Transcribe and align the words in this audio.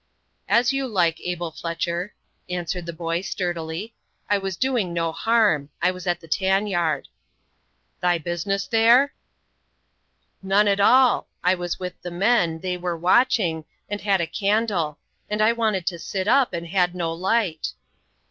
"As 0.49 0.73
you 0.73 0.87
like, 0.87 1.21
Abel 1.23 1.51
Fletcher," 1.51 2.15
answered 2.49 2.87
the 2.87 2.91
boy, 2.91 3.21
sturdily. 3.21 3.93
"I 4.31 4.39
was 4.39 4.57
doing 4.57 4.93
no 4.93 5.11
harm. 5.11 5.69
I 5.79 5.91
was 5.91 6.07
in 6.07 6.17
the 6.19 6.27
tan 6.27 6.65
yard." 6.65 7.07
"Thy 8.01 8.17
business 8.17 8.65
there?" 8.65 9.13
"None 10.41 10.67
at 10.67 10.79
all. 10.79 11.27
I 11.43 11.53
was 11.53 11.79
with 11.79 12.01
the 12.01 12.09
men 12.09 12.61
they 12.61 12.77
were 12.77 12.97
watching, 12.97 13.63
and 13.91 14.01
had 14.01 14.21
a 14.21 14.25
candle; 14.25 14.97
and 15.29 15.39
I 15.39 15.53
wanted 15.53 15.85
to 15.85 15.99
sit 15.99 16.27
up, 16.27 16.51
and 16.51 16.65
had 16.65 16.95
no 16.95 17.13
light." 17.13 17.73